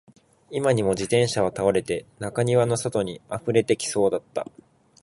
[0.49, 4.47] 今にも自転車は倒れて、中庭の外に溢れてきそうだった